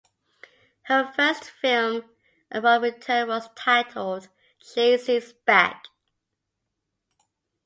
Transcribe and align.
Her 0.85 1.13
first 1.15 1.43
film 1.43 2.09
upon 2.49 2.81
return 2.81 3.27
was 3.27 3.49
titled 3.55 4.29
"Chasey's 4.59 5.31
Back". 5.45 5.89